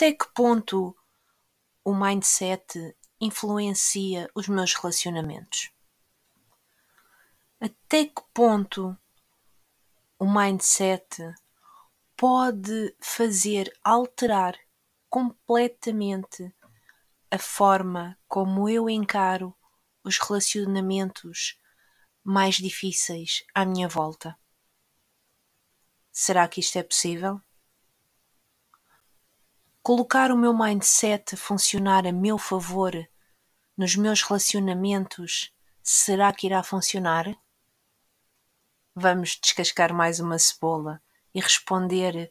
[0.00, 0.96] até que ponto
[1.84, 5.70] o mindset influencia os meus relacionamentos?
[7.60, 8.96] Até que ponto
[10.18, 11.34] o mindset
[12.16, 14.58] pode fazer alterar
[15.10, 16.50] completamente
[17.30, 19.54] a forma como eu encaro
[20.02, 21.60] os relacionamentos
[22.24, 24.34] mais difíceis à minha volta.
[26.10, 27.38] Será que isto é possível?
[29.82, 32.92] Colocar o meu mindset a funcionar a meu favor
[33.74, 35.50] nos meus relacionamentos,
[35.82, 37.34] será que irá funcionar?
[38.94, 41.00] Vamos descascar mais uma cebola
[41.34, 42.30] e responder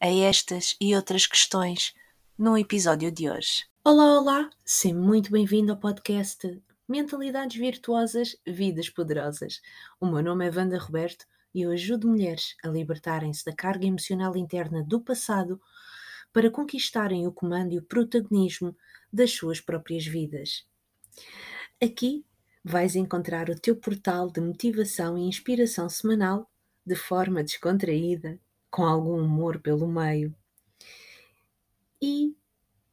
[0.00, 1.94] a estas e outras questões
[2.36, 3.66] no episódio de hoje.
[3.84, 4.50] Olá, olá!
[4.64, 9.60] Seja muito bem-vindo ao podcast Mentalidades Virtuosas, Vidas Poderosas.
[10.00, 14.36] O meu nome é Wanda Roberto e eu ajudo mulheres a libertarem-se da carga emocional
[14.36, 15.60] interna do passado
[16.32, 18.76] para conquistarem o comando e o protagonismo
[19.12, 20.66] das suas próprias vidas.
[21.82, 22.24] Aqui
[22.62, 26.50] vais encontrar o teu portal de motivação e inspiração semanal
[26.86, 28.38] de forma descontraída,
[28.70, 30.34] com algum humor pelo meio.
[32.00, 32.34] E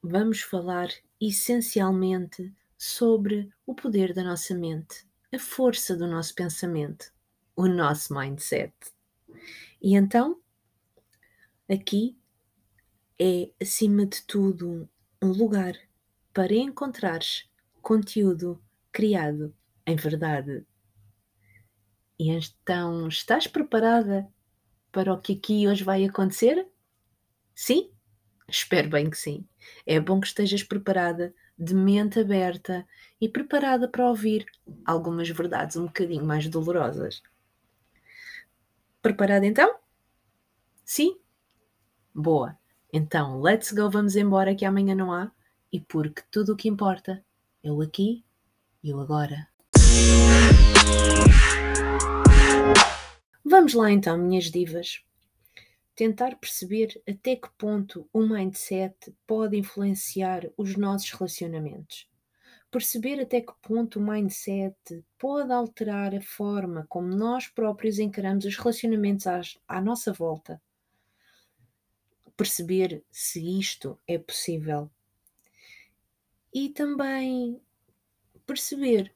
[0.02, 7.12] vamos falar essencialmente sobre o poder da nossa mente, a força do nosso pensamento,
[7.56, 8.74] o nosso mindset.
[9.82, 10.40] E então,
[11.70, 12.17] aqui
[13.20, 14.88] é, acima de tudo,
[15.22, 15.76] um lugar
[16.34, 17.50] para encontrares
[17.82, 19.54] conteúdo criado
[19.86, 20.66] em verdade.
[22.20, 24.28] E então, estás preparada
[24.92, 26.68] para o que aqui hoje vai acontecer?
[27.54, 27.92] Sim?
[28.48, 29.48] Espero bem que sim.
[29.86, 32.88] É bom que estejas preparada de mente aberta
[33.20, 34.46] e preparada para ouvir
[34.86, 37.22] algumas verdades um bocadinho mais dolorosas.
[39.02, 39.76] Preparada então?
[40.86, 41.20] Sim?
[42.14, 42.58] Boa.
[42.92, 45.32] Então, let's go, vamos embora que amanhã não há
[45.72, 47.24] e porque tudo o que importa
[47.64, 48.24] o aqui
[48.84, 49.48] e o agora.
[53.44, 55.02] Vamos lá então, minhas divas
[55.98, 62.08] tentar perceber até que ponto o mindset pode influenciar os nossos relacionamentos.
[62.70, 64.78] Perceber até que ponto o mindset
[65.18, 69.26] pode alterar a forma como nós próprios encaramos os relacionamentos
[69.68, 70.62] à nossa volta.
[72.38, 74.90] Perceber se isto é possível.
[76.54, 77.60] E também
[78.46, 79.14] perceber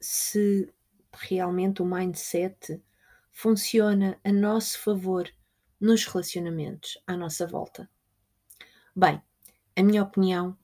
[0.00, 0.72] se
[1.12, 2.82] realmente o mindset
[3.30, 5.30] funciona a nosso favor
[5.80, 7.88] nos relacionamentos à nossa volta?
[8.94, 9.22] Bem,
[9.76, 10.56] a minha opinião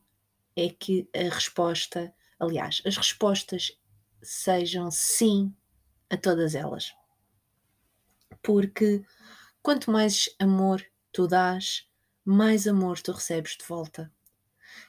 [0.56, 3.78] é que a resposta, aliás, as respostas
[4.22, 5.54] sejam sim
[6.08, 6.94] a todas elas.
[8.42, 9.04] Porque
[9.62, 11.86] quanto mais amor tu dás,
[12.24, 14.10] mais amor tu recebes de volta.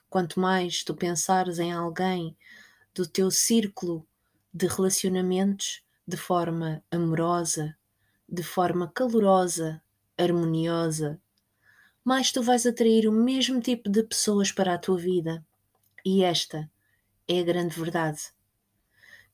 [0.10, 2.38] Quanto mais tu pensares em alguém
[2.96, 4.08] do teu círculo
[4.54, 7.76] de relacionamentos de forma amorosa,
[8.30, 9.82] de forma calorosa,
[10.18, 11.20] harmoniosa,
[12.06, 15.46] mais tu vais atrair o mesmo tipo de pessoas para a tua vida.
[16.06, 16.70] E esta
[17.28, 18.22] é a grande verdade.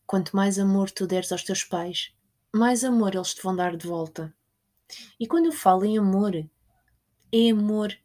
[0.08, 2.14] Quanto mais amor tu deres aos teus pais,
[2.52, 4.34] mais amor eles te vão dar de volta.
[5.20, 6.34] E quando eu falo em amor,
[7.32, 7.96] é amor,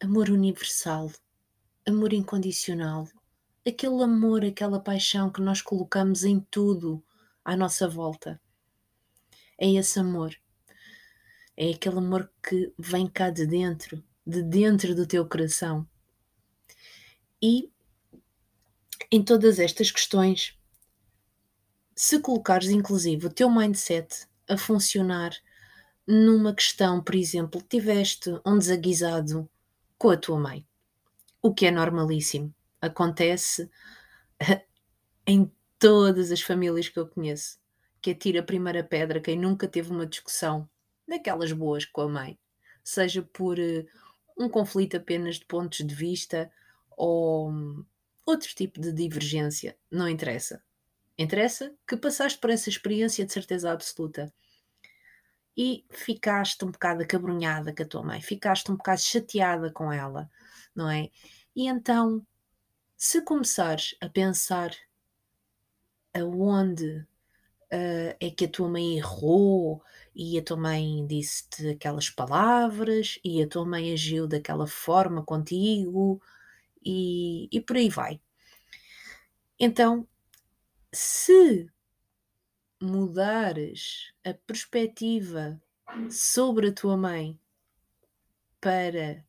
[0.00, 1.10] amor universal,
[1.86, 3.08] amor incondicional,
[3.66, 7.02] aquele amor, aquela paixão que nós colocamos em tudo
[7.44, 8.40] à nossa volta.
[9.58, 10.34] É esse amor
[11.60, 15.86] é aquele amor que vem cá de dentro, de dentro do teu coração.
[17.42, 17.70] E
[19.12, 20.58] em todas estas questões,
[21.94, 25.36] se colocares inclusive o teu mindset a funcionar
[26.10, 29.48] numa questão, por exemplo, tiveste um desaguisado
[29.96, 30.66] com a tua mãe,
[31.40, 33.70] o que é normalíssimo, acontece
[35.26, 37.60] em todas as famílias que eu conheço,
[38.02, 40.68] que atira a primeira pedra quem nunca teve uma discussão
[41.06, 42.38] daquelas boas com a mãe,
[42.82, 43.86] seja por uh,
[44.36, 46.50] um conflito apenas de pontos de vista
[46.96, 47.84] ou um,
[48.26, 50.62] outro tipo de divergência, não interessa.
[51.16, 54.32] Interessa que passaste por essa experiência de certeza absoluta
[55.56, 60.30] e ficaste um bocado acabrunhada com a tua mãe, ficaste um bocado chateada com ela,
[60.74, 61.10] não é?
[61.54, 62.24] E então,
[62.96, 64.70] se começares a pensar
[66.14, 67.06] aonde
[67.72, 69.82] uh, é que a tua mãe errou
[70.14, 76.20] e a tua mãe disse-te aquelas palavras e a tua mãe agiu daquela forma contigo
[76.84, 78.20] e, e por aí vai.
[79.58, 80.06] Então,
[80.92, 81.70] se
[82.80, 85.60] mudares a perspectiva
[86.10, 87.38] sobre a tua mãe
[88.60, 89.24] para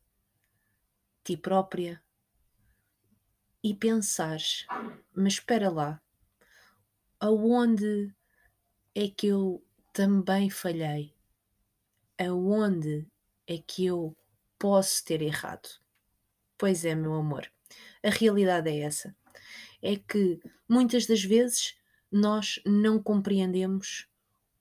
[1.23, 2.01] ti própria
[3.63, 4.65] e pensares,
[5.13, 6.01] mas espera lá,
[7.19, 8.13] aonde
[8.95, 9.63] é que eu
[9.93, 11.13] também falhei?
[12.17, 13.05] Aonde
[13.45, 14.15] é que eu
[14.57, 15.69] posso ter errado?
[16.57, 17.51] Pois é, meu amor,
[18.03, 19.15] a realidade é essa.
[19.81, 20.39] É que
[20.69, 21.75] muitas das vezes
[22.11, 24.07] nós não compreendemos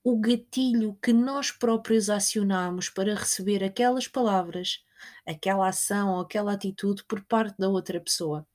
[0.03, 4.83] o gatilho que nós próprios acionamos para receber aquelas palavras,
[5.25, 8.47] aquela ação ou aquela atitude por parte da outra pessoa.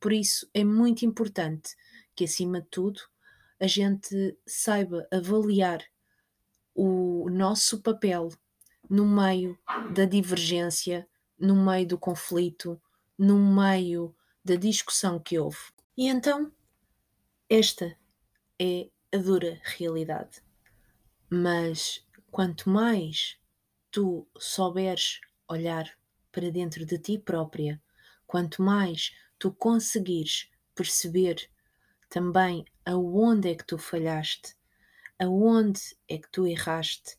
[0.00, 1.76] Por isso é muito importante
[2.14, 3.00] que, acima de tudo,
[3.60, 5.84] a gente saiba avaliar
[6.74, 8.30] o nosso papel
[8.88, 9.58] no meio
[9.92, 11.06] da divergência,
[11.38, 12.80] no meio do conflito,
[13.18, 15.58] no meio da discussão que houve.
[15.96, 16.50] E então,
[17.48, 17.96] esta
[18.60, 20.42] é a dura realidade.
[21.30, 23.38] Mas quanto mais
[23.90, 25.90] tu souberes olhar
[26.30, 27.80] para dentro de ti própria,
[28.26, 31.50] quanto mais tu conseguires perceber
[32.08, 34.56] também aonde é que tu falhaste,
[35.18, 37.18] aonde é que tu erraste,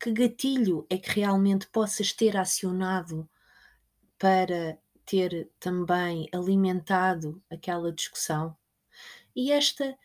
[0.00, 3.28] que gatilho é que realmente possas ter acionado
[4.18, 8.56] para ter também alimentado aquela discussão.
[9.34, 9.96] E esta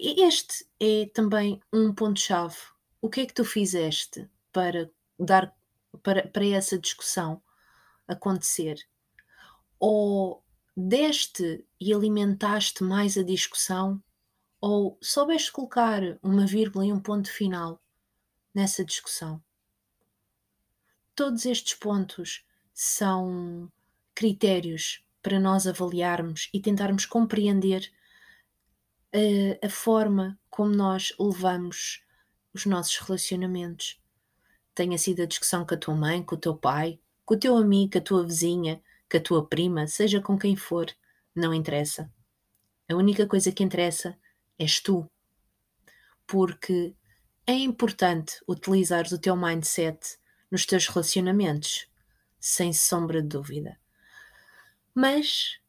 [0.00, 2.56] este é também um ponto-chave.
[3.00, 5.54] O que é que tu fizeste para dar
[6.02, 7.42] para, para essa discussão
[8.06, 8.78] acontecer?
[9.78, 10.42] Ou
[10.76, 14.02] deste e alimentaste mais a discussão?
[14.60, 17.80] Ou soubeste colocar uma vírgula e um ponto final
[18.54, 19.42] nessa discussão?
[21.14, 23.70] Todos estes pontos são
[24.14, 27.90] critérios para nós avaliarmos e tentarmos compreender
[29.12, 32.02] a, a forma como nós levamos
[32.52, 34.00] os nossos relacionamentos.
[34.74, 37.56] Tenha sido a discussão com a tua mãe, com o teu pai, com o teu
[37.56, 40.86] amigo, com a tua vizinha, com a tua prima, seja com quem for,
[41.34, 42.10] não interessa.
[42.88, 44.18] A única coisa que interessa
[44.58, 45.08] és tu.
[46.26, 46.94] Porque
[47.46, 50.18] é importante utilizares o teu mindset
[50.50, 51.88] nos teus relacionamentos,
[52.38, 53.78] sem sombra de dúvida.
[54.94, 55.59] Mas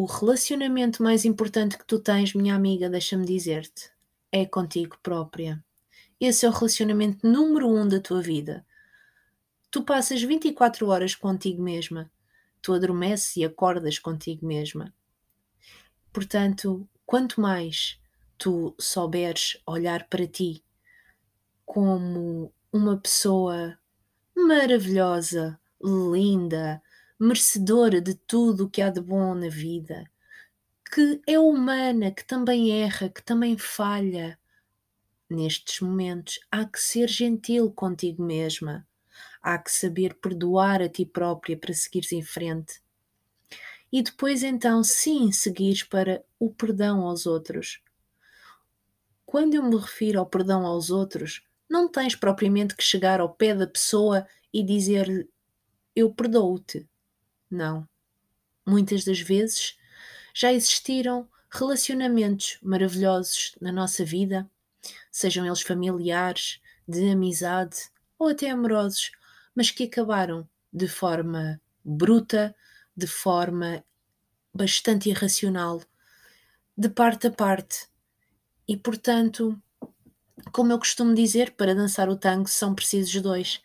[0.00, 3.92] o relacionamento mais importante que tu tens, minha amiga, deixa-me dizer-te,
[4.32, 5.62] é contigo própria.
[6.18, 8.64] Esse é o relacionamento número um da tua vida.
[9.70, 12.10] Tu passas 24 horas contigo mesma.
[12.62, 14.90] Tu adormeces e acordas contigo mesma.
[16.10, 18.00] Portanto, quanto mais
[18.38, 20.64] tu souberes olhar para ti
[21.66, 23.78] como uma pessoa
[24.34, 26.82] maravilhosa, linda,
[27.20, 30.10] merecedora de tudo o que há de bom na vida,
[30.90, 34.38] que é humana, que também erra, que também falha.
[35.28, 38.88] Nestes momentos, há que ser gentil contigo mesma,
[39.42, 42.80] há que saber perdoar a ti própria para seguires em frente.
[43.92, 47.82] E depois, então, sim, seguires para o perdão aos outros.
[49.26, 53.54] Quando eu me refiro ao perdão aos outros, não tens propriamente que chegar ao pé
[53.54, 55.28] da pessoa e dizer-lhe:
[55.94, 56.88] Eu perdoo-te.
[57.50, 57.88] Não.
[58.66, 59.76] Muitas das vezes
[60.34, 64.48] já existiram relacionamentos maravilhosos na nossa vida,
[65.10, 67.76] sejam eles familiares, de amizade
[68.18, 69.10] ou até amorosos,
[69.54, 72.54] mas que acabaram de forma bruta,
[72.96, 73.84] de forma
[74.54, 75.82] bastante irracional,
[76.76, 77.88] de parte a parte.
[78.66, 79.60] E portanto,
[80.52, 83.60] como eu costumo dizer, para dançar o tango são precisos dois.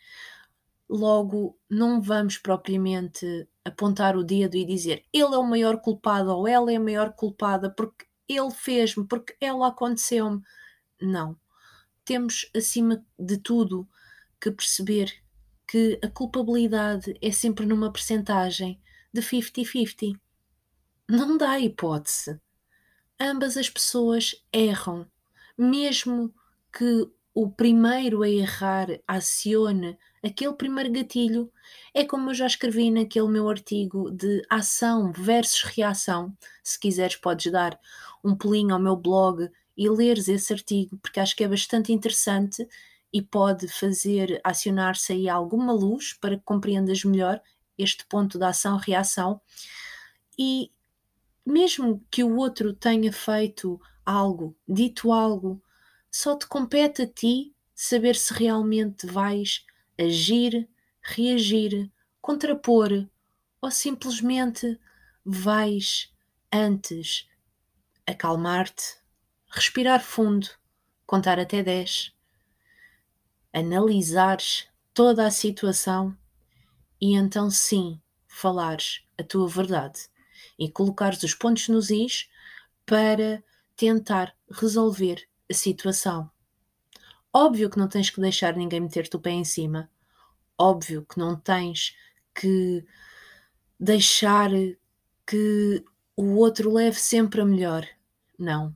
[0.90, 6.48] Logo, não vamos propriamente apontar o dedo e dizer ele é o maior culpado ou
[6.48, 10.42] ela é a maior culpada porque ele fez-me, porque ela aconteceu-me.
[11.02, 11.38] Não.
[12.04, 13.88] Temos, acima de tudo,
[14.40, 15.12] que perceber
[15.68, 18.80] que a culpabilidade é sempre numa percentagem
[19.12, 20.20] de 50-50.
[21.10, 22.40] Não dá hipótese.
[23.20, 25.10] Ambas as pessoas erram,
[25.58, 26.34] mesmo
[26.72, 31.52] que o primeiro a errar acione aquele primeiro gatilho,
[31.94, 36.36] é como eu já escrevi naquele meu artigo de ação versus reação.
[36.64, 37.78] Se quiseres, podes dar
[38.24, 42.66] um pulinho ao meu blog e leres esse artigo, porque acho que é bastante interessante
[43.12, 47.42] e pode fazer acionar-se aí alguma luz para que compreendas melhor
[47.78, 49.42] este ponto da ação-reação.
[50.40, 50.72] E
[51.46, 55.62] mesmo que o outro tenha feito algo, dito algo
[56.18, 59.66] só te compete a ti saber se realmente vais
[60.00, 60.66] agir,
[61.02, 61.92] reagir,
[62.22, 63.06] contrapor
[63.62, 64.80] ou simplesmente
[65.26, 66.10] vais
[66.50, 67.28] antes
[68.08, 68.98] acalmar-te,
[69.50, 70.48] respirar fundo,
[71.06, 72.16] contar até 10,
[73.52, 76.18] analisares toda a situação
[77.02, 80.08] e então sim falares a tua verdade
[80.58, 82.30] e colocares os pontos nos is
[82.86, 83.44] para
[83.76, 86.30] tentar resolver a situação.
[87.34, 89.90] Óbvio que não tens que deixar ninguém meter-te o pé em cima.
[90.58, 91.96] Óbvio que não tens
[92.34, 92.86] que
[93.80, 94.50] deixar
[95.28, 95.84] que
[96.16, 97.86] o outro leve sempre a melhor.
[98.40, 98.76] Não.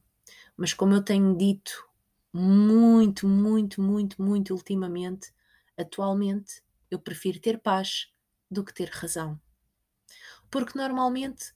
[0.58, 1.88] Mas como eu tenho dito
[2.34, 5.34] muito, muito, muito, muito ultimamente,
[5.78, 6.62] atualmente,
[6.92, 8.12] eu prefiro ter paz
[8.52, 9.40] do que ter razão.
[10.50, 11.54] Porque normalmente,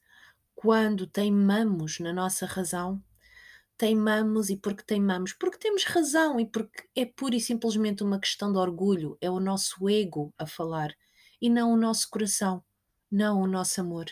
[0.54, 3.02] quando teimamos na nossa razão,
[3.76, 5.32] teimamos e porque teimamos?
[5.32, 9.40] Porque temos razão e porque é pura e simplesmente uma questão de orgulho, é o
[9.40, 10.94] nosso ego a falar
[11.40, 12.64] e não o nosso coração,
[13.10, 14.06] não o nosso amor,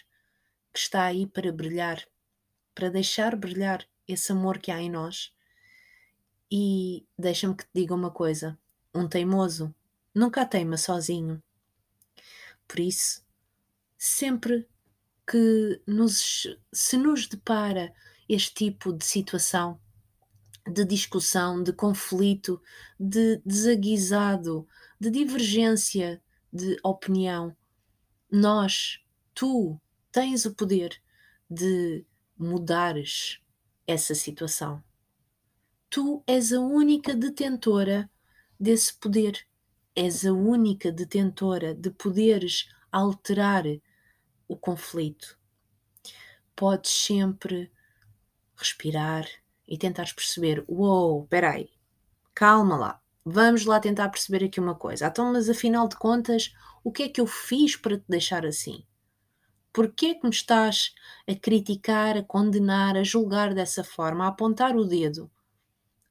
[0.73, 2.05] que está aí para brilhar,
[2.75, 5.33] para deixar brilhar esse amor que há em nós.
[6.51, 8.59] E deixa-me que te diga uma coisa:
[8.95, 9.75] um teimoso
[10.15, 11.43] nunca teima sozinho.
[12.69, 13.25] Por isso,
[13.97, 14.69] sempre
[15.27, 17.95] que nos, se nos depara
[18.35, 19.79] este tipo de situação,
[20.67, 22.61] de discussão, de conflito,
[22.99, 24.67] de desaguisado,
[24.99, 26.23] de divergência
[26.53, 27.55] de opinião,
[28.31, 29.01] nós,
[29.35, 29.79] tu,
[30.11, 30.99] tens o poder
[31.51, 32.07] de
[32.39, 33.41] mudares
[33.87, 34.83] essa situação.
[35.91, 38.11] Tu és a única detentora
[38.59, 39.47] desse poder.
[39.95, 43.65] És a única detentora de poderes alterar
[44.49, 45.39] o conflito.
[46.57, 47.71] Podes sempre
[48.63, 49.27] respirar
[49.67, 51.71] e tentares perceber: uou, peraí,
[52.35, 55.07] calma lá, vamos lá tentar perceber aqui uma coisa.
[55.07, 56.55] Então, mas afinal de contas,
[56.85, 58.85] o que é que eu fiz para te deixar assim?
[59.73, 60.95] Porquê que me estás
[61.27, 65.31] a criticar, a condenar, a julgar dessa forma, a apontar o dedo?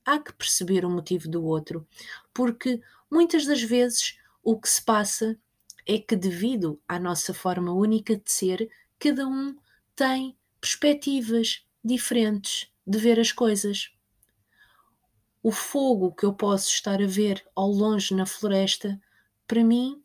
[0.04, 1.88] Há que perceber o motivo do outro,
[2.34, 5.38] porque muitas das vezes o que se passa
[5.86, 9.56] é que, devido à nossa forma única de ser, cada um
[9.96, 13.92] tem perspectivas diferentes de ver as coisas.
[15.44, 19.02] O fogo que eu posso estar a ver ao longe na floresta,
[19.48, 20.02] para mim,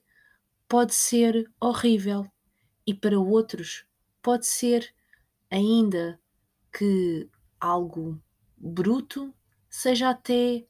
[0.68, 2.26] pode ser horrível
[2.86, 3.84] e para outros
[4.22, 4.92] pode ser
[5.50, 6.18] ainda
[6.72, 7.28] que
[7.60, 8.20] algo
[8.56, 9.32] bruto
[9.68, 10.64] seja até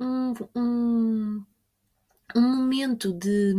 [0.00, 1.44] um, um,
[2.34, 3.54] um momento de,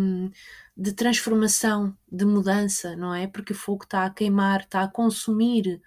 [0.76, 3.28] de transformação, de mudança, não é?
[3.28, 5.82] Porque o fogo está a queimar, está a consumir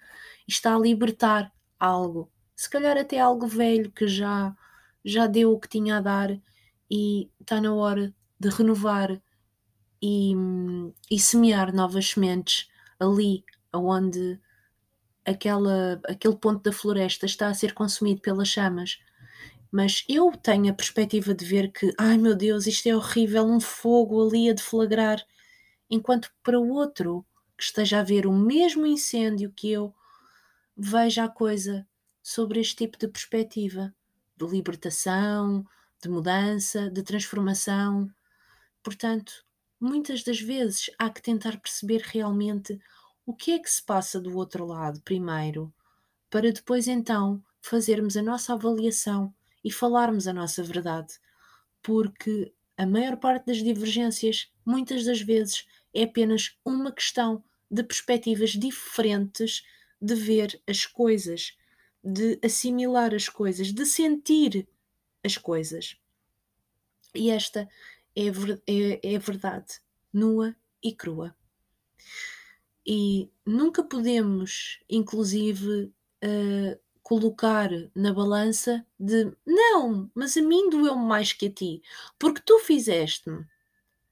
[0.53, 2.31] está a libertar algo.
[2.55, 4.55] Se calhar até algo velho que já,
[5.05, 6.39] já deu o que tinha a dar
[6.91, 9.21] e está na hora de renovar
[10.03, 10.35] e,
[11.11, 14.39] e semear novas sementes ali onde
[15.25, 18.99] aquela, aquele ponto da floresta está a ser consumido pelas chamas
[19.71, 23.61] mas eu tenho a perspectiva de ver que, ai meu Deus, isto é horrível, um
[23.61, 25.25] fogo ali a deflagrar,
[25.89, 27.25] enquanto para o outro
[27.57, 29.95] que esteja a ver o mesmo incêndio que eu,
[30.77, 31.87] veja a coisa
[32.23, 33.95] sobre este tipo de perspectiva
[34.37, 35.65] de libertação,
[36.03, 38.11] de mudança, de transformação.
[38.83, 39.45] Portanto,
[39.79, 42.81] muitas das vezes há que tentar perceber realmente
[43.27, 45.73] o que é que se passa do outro lado primeiro,
[46.31, 51.21] para depois então fazermos a nossa avaliação e falarmos a nossa verdade,
[51.83, 58.51] porque a maior parte das divergências, muitas das vezes, é apenas uma questão de perspectivas
[58.51, 59.63] diferentes
[60.01, 61.57] de ver as coisas,
[62.03, 64.67] de assimilar as coisas, de sentir
[65.23, 65.97] as coisas.
[67.15, 67.69] E esta
[68.17, 68.27] é,
[68.67, 69.81] é, é verdade,
[70.13, 71.35] nua e crua.
[72.87, 75.93] E nunca podemos, inclusive,
[76.25, 81.83] uh, colocar na balança de não, mas a mim doeu-me mais que a ti,
[82.19, 83.45] porque tu fizeste-me.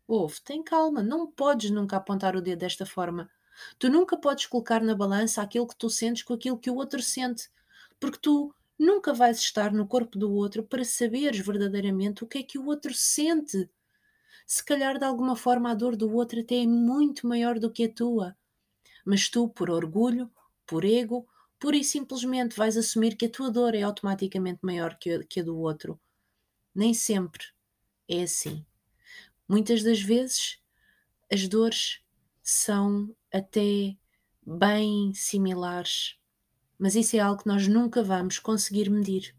[0.06, 3.30] Ouve, tem calma, não podes nunca apontar o dedo desta forma.
[3.78, 7.02] Tu nunca podes colocar na balança aquilo que tu sentes com aquilo que o outro
[7.02, 7.50] sente,
[7.98, 12.42] porque tu nunca vais estar no corpo do outro para saberes verdadeiramente o que é
[12.42, 13.68] que o outro sente.
[14.46, 17.84] Se calhar de alguma forma a dor do outro até é muito maior do que
[17.84, 18.36] a tua,
[19.04, 20.30] mas tu, por orgulho,
[20.66, 21.26] por ego,
[21.58, 25.40] pura e simplesmente vais assumir que a tua dor é automaticamente maior que a, que
[25.40, 26.00] a do outro.
[26.74, 27.44] Nem sempre
[28.08, 28.64] é assim.
[29.48, 30.58] Muitas das vezes
[31.30, 32.00] as dores
[32.42, 33.96] são até
[34.46, 36.16] bem similares,
[36.78, 39.34] mas isso é algo que nós nunca vamos conseguir medir.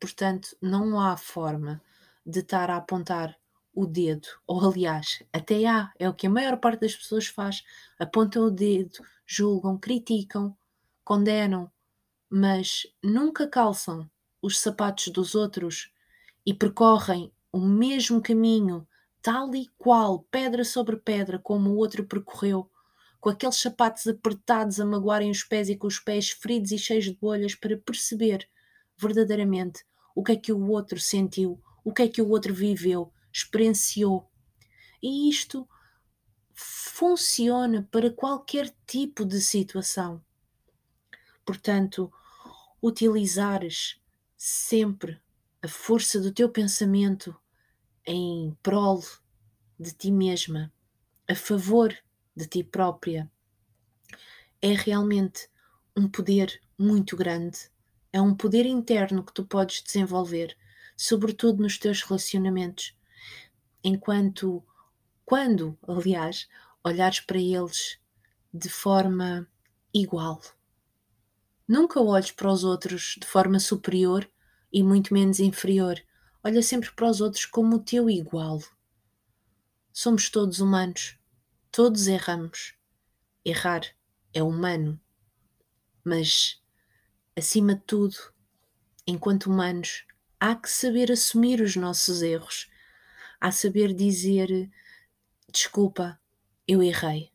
[0.00, 1.82] Portanto, não há forma
[2.24, 3.36] de estar a apontar
[3.74, 7.62] o dedo, ou aliás, até há, é o que a maior parte das pessoas faz,
[7.98, 10.56] apontam o dedo, julgam, criticam,
[11.04, 11.70] condenam,
[12.28, 14.10] mas nunca calçam
[14.42, 15.92] os sapatos dos outros
[16.44, 18.86] e percorrem o mesmo caminho
[19.22, 22.70] tal e qual, pedra sobre pedra, como o outro percorreu,
[23.20, 27.04] com aqueles sapatos apertados a magoarem os pés e com os pés feridos e cheios
[27.04, 28.48] de bolhas, para perceber
[28.96, 29.84] verdadeiramente
[30.14, 34.28] o que é que o outro sentiu, o que é que o outro viveu, experienciou.
[35.02, 35.68] E isto
[36.54, 40.22] funciona para qualquer tipo de situação.
[41.46, 42.12] Portanto,
[42.82, 44.00] utilizares
[44.36, 45.20] sempre
[45.62, 47.34] a força do teu pensamento
[48.06, 49.02] em prol
[49.78, 50.72] de ti mesma,
[51.28, 51.96] a favor
[52.38, 53.30] de ti própria,
[54.62, 55.48] é realmente
[55.96, 57.70] um poder muito grande.
[58.12, 60.56] É um poder interno que tu podes desenvolver,
[60.96, 62.96] sobretudo nos teus relacionamentos.
[63.82, 64.64] Enquanto,
[65.24, 66.48] quando, aliás,
[66.82, 67.98] olhares para eles
[68.54, 69.46] de forma
[69.92, 70.40] igual.
[71.66, 74.28] Nunca olhes para os outros de forma superior
[74.72, 76.00] e muito menos inferior.
[76.42, 78.62] Olha sempre para os outros como o teu igual.
[79.92, 81.18] Somos todos humanos,
[81.70, 82.74] todos erramos.
[83.44, 83.82] Errar
[84.32, 85.00] é humano,
[86.04, 86.60] mas,
[87.36, 88.16] acima de tudo,
[89.06, 90.04] enquanto humanos,
[90.38, 92.70] há que saber assumir os nossos erros,
[93.40, 94.70] há saber dizer
[95.50, 96.20] desculpa,
[96.66, 97.32] eu errei.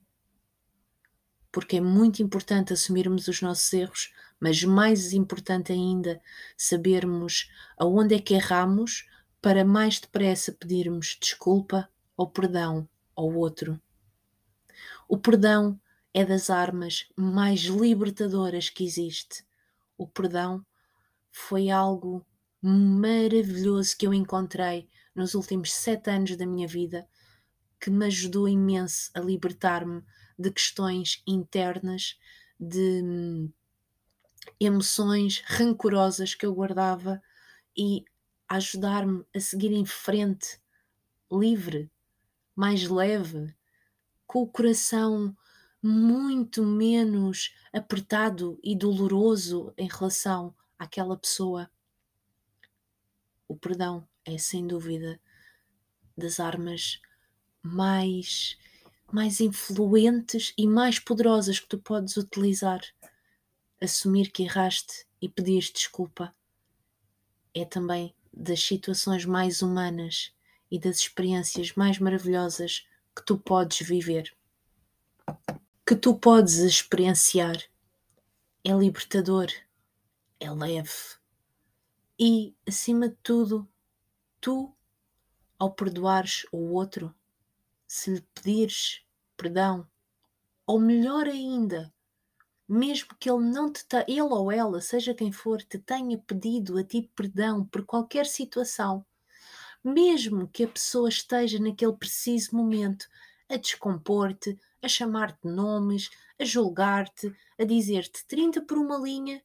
[1.52, 6.22] Porque é muito importante assumirmos os nossos erros, mas mais importante ainda,
[6.58, 9.08] sabermos aonde é que erramos
[9.42, 13.82] para mais depressa pedirmos desculpa ou perdão ao outro.
[15.08, 15.80] O perdão
[16.14, 19.46] é das armas mais libertadoras que existe.
[19.98, 20.66] O perdão
[21.32, 22.26] foi algo
[22.62, 27.08] maravilhoso que eu encontrei nos últimos sete anos da minha vida,
[27.80, 30.04] que me ajudou imenso a libertar-me
[30.38, 32.18] de questões internas,
[32.60, 33.52] de
[34.60, 37.22] emoções rancorosas que eu guardava
[37.78, 38.06] e
[38.48, 40.60] ajudar-me a seguir em frente,
[41.32, 41.92] livre,
[42.56, 43.54] mais leve,
[44.34, 45.38] com o coração
[45.80, 51.70] muito menos apertado e doloroso em relação àquela pessoa.
[53.48, 55.22] O perdão é sem dúvida
[56.18, 57.00] das armas
[57.62, 58.58] mais
[59.12, 62.82] mais influentes e mais poderosas que tu podes utilizar
[63.80, 66.36] assumir que erraste e pedir desculpa.
[67.54, 70.34] É também das situações mais humanas
[70.72, 74.36] e das experiências mais maravilhosas que tu podes viver,
[75.86, 77.58] que tu podes experienciar.
[78.66, 79.48] É libertador,
[80.40, 81.18] é leve
[82.20, 83.68] e, acima de tudo,
[84.40, 84.74] tu,
[85.58, 87.14] ao perdoares o outro,
[87.88, 89.04] se lhe pedires
[89.36, 89.88] perdão,
[90.66, 91.94] ou melhor ainda,
[92.68, 96.84] mesmo que ele não te ele ou ela, seja quem for, te tenha pedido a
[96.84, 99.06] ti perdão por qualquer situação,
[99.84, 103.08] mesmo que a pessoa esteja naquele preciso momento
[103.50, 109.44] a descompor-te, a chamar-te nomes, a julgar-te, a dizer-te 30 por uma linha,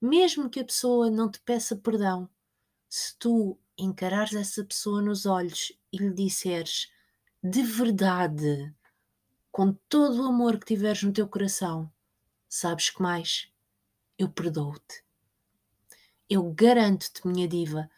[0.00, 2.28] mesmo que a pessoa não te peça perdão,
[2.88, 6.92] se tu encarares essa pessoa nos olhos e lhe disseres
[7.42, 8.74] de verdade,
[9.50, 11.90] com todo o amor que tiveres no teu coração,
[12.54, 13.50] Sabes que mais?
[14.18, 15.02] Eu perdoo-te.
[16.28, 17.88] Eu garanto-te, minha diva,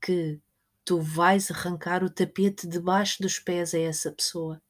[0.00, 0.40] que
[0.84, 4.60] tu vais arrancar o tapete debaixo dos pés a essa pessoa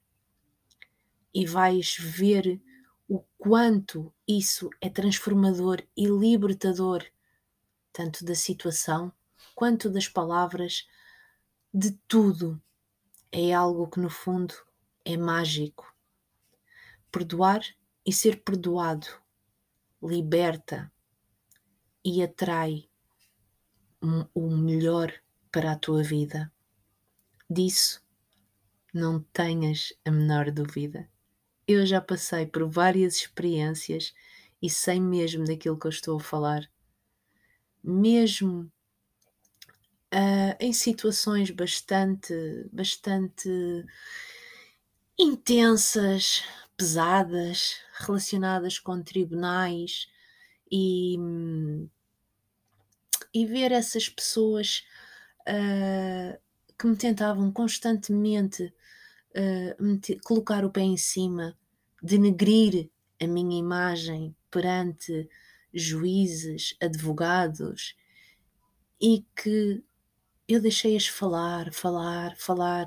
[1.34, 2.60] e vais ver
[3.08, 7.04] o quanto isso é transformador e libertador,
[7.92, 9.12] tanto da situação
[9.54, 10.86] quanto das palavras,
[11.72, 12.62] de tudo.
[13.30, 14.54] É algo que, no fundo,
[15.04, 15.94] é mágico.
[17.10, 17.62] Perdoar
[18.04, 19.06] e ser perdoado
[20.02, 20.92] liberta
[22.04, 22.88] e atrai
[24.34, 25.21] o melhor
[25.52, 26.50] para a tua vida.
[27.48, 28.02] Disso
[28.92, 31.08] não tenhas a menor dúvida.
[31.68, 34.14] Eu já passei por várias experiências
[34.60, 36.68] e sei mesmo daquilo que eu estou a falar.
[37.84, 38.72] Mesmo
[40.12, 42.34] uh, em situações bastante,
[42.72, 43.50] bastante
[45.18, 46.42] intensas,
[46.76, 50.08] pesadas relacionadas com tribunais
[50.70, 51.16] e,
[53.32, 54.84] e ver essas pessoas
[55.48, 56.38] uh,
[56.78, 58.72] que me tentavam constantemente
[59.34, 61.56] uh, colocar o pé em cima,
[62.02, 65.28] denegrir a minha imagem perante
[65.72, 67.96] juízes, advogados
[69.00, 69.82] e que
[70.46, 72.86] eu deixei-as falar, falar, falar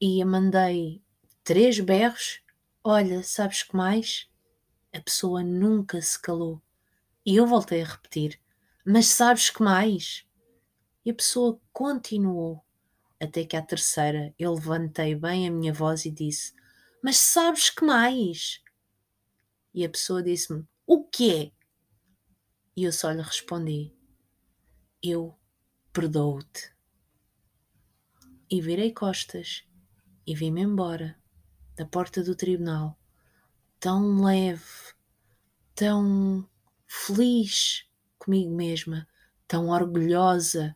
[0.00, 1.00] e a mandei
[1.44, 2.44] três berros
[2.86, 4.28] Olha, sabes que mais?
[4.92, 6.60] A pessoa nunca se calou.
[7.24, 8.38] E eu voltei a repetir:
[8.84, 10.26] Mas sabes que mais?
[11.04, 12.64] E a pessoa continuou
[13.20, 16.54] Até que à terceira eu levantei bem a minha voz e disse:
[17.02, 18.62] Mas sabes que mais?
[19.74, 21.52] E a pessoa disse-me: O quê?
[22.76, 23.94] E eu só lhe respondi:
[25.02, 25.38] Eu
[25.92, 26.74] perdoo-te.
[28.50, 29.64] E virei costas
[30.26, 31.18] e vim-me embora
[31.76, 32.98] da porta do tribunal,
[33.78, 34.94] tão leve,
[35.74, 36.48] tão
[36.86, 37.84] feliz
[38.18, 39.06] comigo mesma,
[39.46, 40.74] tão orgulhosa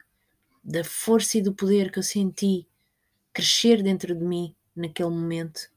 [0.62, 2.68] da força e do poder que eu senti
[3.32, 5.70] crescer dentro de mim naquele momento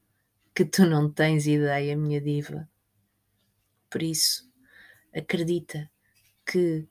[0.54, 2.68] que tu não tens ideia, minha diva.
[3.88, 4.50] Por isso,
[5.14, 5.90] acredita
[6.44, 6.86] que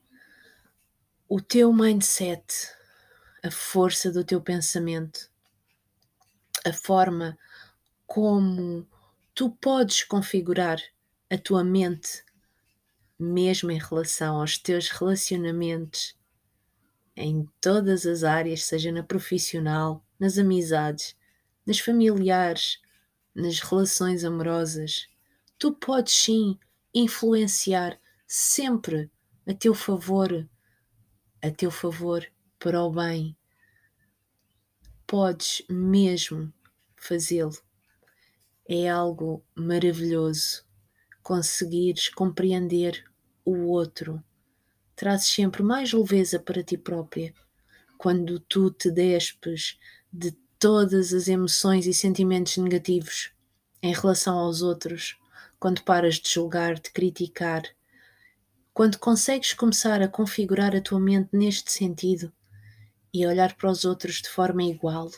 [1.28, 2.44] o teu mindset,
[3.42, 5.30] a força do teu pensamento,
[6.64, 7.38] a forma
[8.06, 8.86] como
[9.34, 10.80] tu podes configurar
[11.30, 12.24] a tua mente,
[13.18, 16.14] mesmo em relação aos teus relacionamentos,
[17.16, 21.16] em todas as áreas, seja na profissional, nas amizades,
[21.66, 22.80] nas familiares,
[23.34, 25.06] nas relações amorosas,
[25.58, 26.58] tu podes sim
[26.94, 29.10] influenciar sempre
[29.46, 30.48] a teu favor,
[31.40, 32.26] a teu favor
[32.58, 33.36] para o bem.
[35.06, 36.52] Podes mesmo
[36.96, 37.56] fazê-lo.
[38.66, 40.64] É algo maravilhoso
[41.22, 43.04] conseguires compreender
[43.44, 44.22] o outro.
[44.94, 47.34] Trazes sempre mais leveza para ti própria
[47.96, 49.78] quando tu te despes
[50.12, 53.32] de todas as emoções e sentimentos negativos
[53.82, 55.16] em relação aos outros,
[55.58, 57.62] quando paras de julgar, de criticar,
[58.74, 62.32] quando consegues começar a configurar a tua mente neste sentido
[63.14, 65.10] e olhar para os outros de forma igual,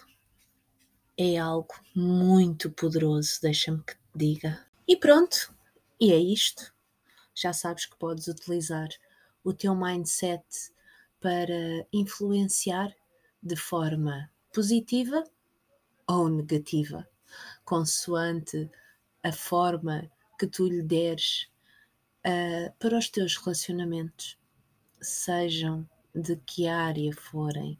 [1.16, 4.66] é algo muito poderoso, deixa-me que te diga.
[4.86, 5.54] E pronto,
[6.00, 6.74] e é isto.
[7.34, 8.88] Já sabes que podes utilizar
[9.44, 10.44] o teu mindset
[11.20, 12.92] para influenciar
[13.42, 15.22] de forma positiva
[16.06, 17.08] ou negativa,
[17.64, 18.70] consoante
[19.22, 21.48] a forma que tu lhe deres
[22.26, 24.38] uh, para os teus relacionamentos,
[25.00, 27.78] sejam de que área forem,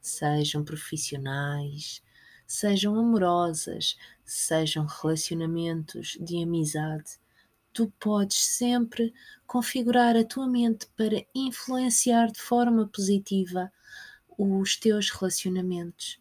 [0.00, 2.02] sejam profissionais,
[2.46, 7.18] sejam amorosas, sejam relacionamentos de amizade,
[7.76, 9.12] tu podes sempre
[9.46, 13.70] configurar a tua mente para influenciar de forma positiva
[14.38, 16.18] os teus relacionamentos.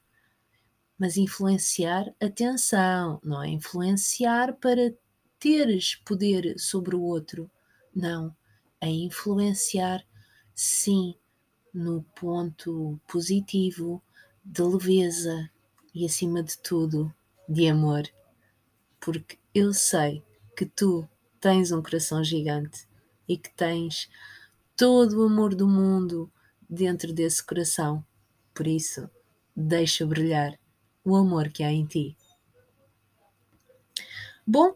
[1.00, 4.94] Mas influenciar, atenção, não é influenciar para
[5.40, 7.50] teres poder sobre o outro.
[7.96, 8.36] Não,
[8.82, 10.06] é influenciar,
[10.54, 11.16] sim,
[11.74, 14.04] no ponto positivo,
[14.44, 15.50] de leveza,
[15.94, 17.14] e, acima de tudo,
[17.48, 18.04] de amor,
[19.00, 20.22] porque eu sei
[20.58, 21.08] que tu
[21.46, 22.88] tens um coração gigante
[23.30, 24.10] e que tens
[24.76, 26.28] todo o amor do mundo
[26.68, 28.04] dentro desse coração.
[28.52, 29.08] Por isso,
[29.56, 30.58] deixa brilhar
[31.04, 32.18] o amor que há em ti.
[34.44, 34.76] Bom,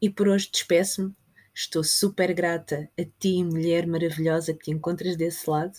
[0.00, 1.14] e por hoje despeço-me.
[1.54, 5.78] Estou super grata a ti, mulher maravilhosa que te encontras desse lado.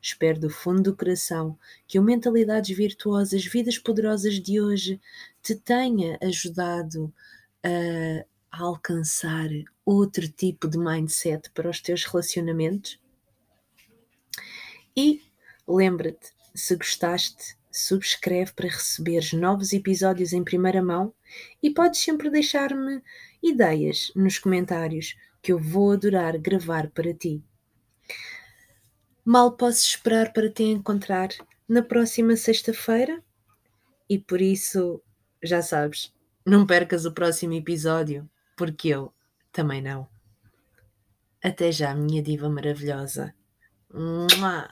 [0.00, 5.00] Espero do fundo do coração que o Mentalidades Virtuosas, Vidas Poderosas de hoje
[5.42, 7.12] te tenha ajudado
[7.64, 9.48] a, a alcançar
[9.84, 13.00] outro tipo de mindset para os teus relacionamentos.
[14.94, 15.22] E
[15.66, 21.14] lembra-te, se gostaste, subscreve para receberes novos episódios em primeira mão
[21.62, 23.02] e podes sempre deixar-me
[23.42, 27.42] ideias nos comentários que eu vou adorar gravar para ti.
[29.24, 31.30] Mal posso esperar para te encontrar
[31.66, 33.22] na próxima sexta-feira
[34.08, 35.00] e por isso,
[35.42, 36.12] já sabes,
[36.44, 38.28] não percas o próximo episódio,
[38.62, 39.12] porque eu
[39.50, 40.06] também não.
[41.42, 43.34] Até já, minha diva maravilhosa.
[43.92, 44.68] Mua!